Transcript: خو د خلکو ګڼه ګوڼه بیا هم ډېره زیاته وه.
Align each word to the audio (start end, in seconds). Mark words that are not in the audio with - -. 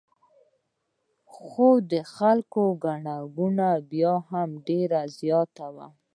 خو 1.33 1.67
د 1.91 1.93
خلکو 2.15 2.63
ګڼه 2.83 3.17
ګوڼه 3.37 3.71
بیا 3.91 4.13
هم 4.29 4.49
ډېره 4.67 5.01
زیاته 5.19 5.67
وه. 5.75 5.87